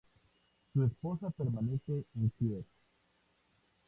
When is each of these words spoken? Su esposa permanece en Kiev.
Su 0.73 0.83
esposa 0.83 1.29
permanece 1.29 2.05
en 2.15 2.31
Kiev. 2.39 2.63